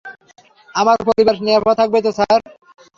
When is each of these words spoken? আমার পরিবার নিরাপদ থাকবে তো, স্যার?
আমার 0.75 0.97
পরিবার 1.07 1.35
নিরাপদ 1.45 1.75
থাকবে 1.79 1.99
তো, 2.05 2.11
স্যার? 2.17 2.39